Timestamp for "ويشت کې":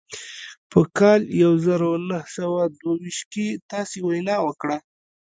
3.01-3.47